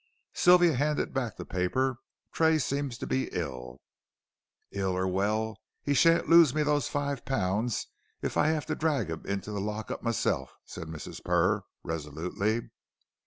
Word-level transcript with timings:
Sylvia 0.33 0.73
handed 0.73 1.13
back 1.13 1.37
the 1.37 1.45
paper. 1.45 1.97
"Tray 2.31 2.57
seems 2.57 2.97
to 2.97 3.05
be 3.05 3.29
ill." 3.33 3.81
"Ill 4.71 4.97
or 4.97 5.07
well, 5.07 5.59
he 5.83 5.93
sha'n't 5.93 6.27
lose 6.27 6.55
me 6.55 6.63
five 6.81 7.23
pun, 7.23 7.69
if 8.23 8.35
I 8.35 8.49
'ave 8.55 8.65
to 8.65 8.73
drag 8.73 9.11
'im 9.11 9.41
to 9.41 9.51
the 9.51 9.61
lock 9.61 9.91
up 9.91 10.01
m'self," 10.01 10.55
said 10.65 10.87
Mrs. 10.87 11.23
Purr, 11.23 11.61
resolutely. 11.83 12.71